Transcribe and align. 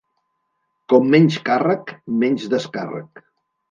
Com 0.93 1.13
menys 1.17 1.39
càrrec 1.51 1.97
menys 2.25 2.53
descàrrec. 2.57 3.29